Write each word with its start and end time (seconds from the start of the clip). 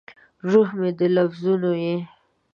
روح 0.51 0.69
مې 0.79 0.89
د 0.97 1.01
لفظونو 1.15 1.71
یې 1.83 1.97